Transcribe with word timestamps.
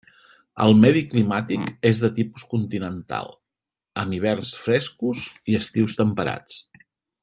El 0.63 0.71
medi 0.85 1.03
climàtic 1.11 1.67
és 1.91 2.01
de 2.05 2.11
tipus 2.17 2.47
continental, 2.55 3.31
amb 4.05 4.19
hiverns 4.19 4.57
frescos 4.67 5.31
i 5.55 5.63
estius 5.65 5.99
temperats. 6.05 6.63